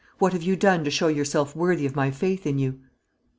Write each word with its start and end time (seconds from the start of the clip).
What 0.17 0.33
have 0.33 0.41
you 0.41 0.55
done 0.55 0.83
to 0.83 0.89
show 0.89 1.09
yourself 1.09 1.55
worthy 1.55 1.85
of 1.85 1.95
my 1.95 2.09
faith 2.09 2.47
in 2.47 2.57
you?" 2.57 2.79